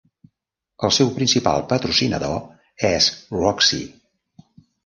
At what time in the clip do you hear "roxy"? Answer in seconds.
3.39-3.83